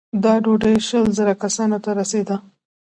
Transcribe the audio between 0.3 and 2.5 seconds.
ډوډۍ شل زره کسانو ته رسېده.